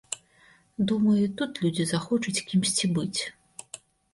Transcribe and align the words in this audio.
Думаю, 0.91 1.17
і 1.25 1.27
тут 1.41 1.51
людзі 1.65 1.85
захочуць 1.93 2.43
кімсьці 2.51 2.85
быць. 2.97 3.21